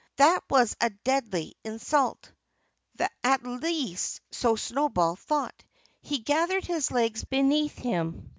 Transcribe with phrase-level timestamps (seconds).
[0.15, 2.31] That was a deadly insult.
[3.23, 5.63] At least so Snowball thought.
[6.01, 8.27] He gathered his legs beneath him.